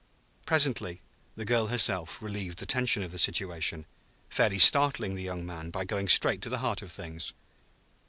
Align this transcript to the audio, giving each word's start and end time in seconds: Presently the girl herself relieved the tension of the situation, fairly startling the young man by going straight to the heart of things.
Presently 0.47 0.99
the 1.35 1.45
girl 1.45 1.67
herself 1.67 2.23
relieved 2.23 2.57
the 2.57 2.65
tension 2.65 3.03
of 3.03 3.11
the 3.11 3.19
situation, 3.19 3.85
fairly 4.31 4.57
startling 4.57 5.13
the 5.13 5.21
young 5.21 5.45
man 5.45 5.69
by 5.69 5.85
going 5.85 6.07
straight 6.07 6.41
to 6.41 6.49
the 6.49 6.57
heart 6.57 6.81
of 6.81 6.91
things. 6.91 7.33